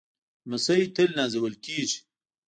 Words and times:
لمسی 0.49 0.81
تل 0.95 1.09
نازول 1.17 1.53
کېږي. 1.65 1.99